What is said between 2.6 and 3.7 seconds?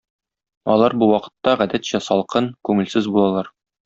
күңелсез булалар.